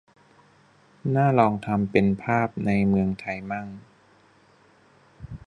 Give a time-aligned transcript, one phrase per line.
[1.15, 3.67] น่าลองทำเป็นภาพในเมืองไทยมั่ง